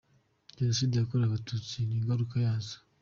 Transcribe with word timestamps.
Jenoside 0.57 0.93
yakorewe 0.95 1.27
abatutsi 1.27 1.75
mu 1.83 1.89
n’ingaruka 1.93 2.35
zayo. 2.45 2.77